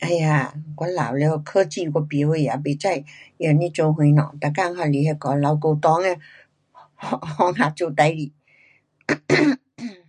[0.00, 2.88] 唉呀我老了，科技我甭晓啊，甭知
[3.36, 4.12] 用来做什么，每
[4.50, 6.18] 天还是那个老古董的
[6.98, 8.32] 方，方法做事情。